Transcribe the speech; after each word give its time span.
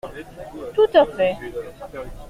Tout 0.73 0.87
à 0.95 1.05
fait. 1.05 1.35